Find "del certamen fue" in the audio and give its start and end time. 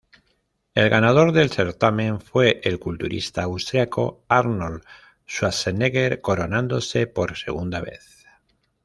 1.31-2.59